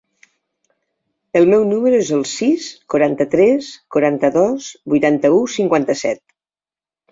El 1.41 1.45
meu 1.51 1.65
número 1.73 1.99
es 2.05 2.09
el 2.17 2.25
sis, 2.31 2.71
quaranta-tres, 2.95 3.69
quaranta-dos, 3.99 4.73
vuitanta-u, 4.97 5.47
cinquanta-set. 5.61 6.25